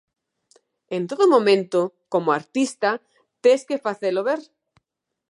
En 0.95 1.03
todo 1.09 1.25
momento, 1.35 1.79
como 2.13 2.33
artista, 2.39 2.89
tes 3.43 3.61
que 3.67 3.83
facelo 3.85 4.21
ver. 4.29 4.41